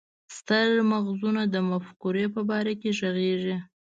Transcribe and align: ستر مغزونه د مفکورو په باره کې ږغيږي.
ستر 0.37 0.69
مغزونه 0.91 1.41
د 1.53 1.55
مفکورو 1.69 2.25
په 2.35 2.41
باره 2.49 2.73
کې 2.81 2.89
ږغيږي. 2.99 3.57